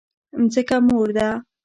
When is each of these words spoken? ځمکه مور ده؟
ځمکه 0.51 0.77
مور 0.87 1.07
ده؟ 1.17 1.27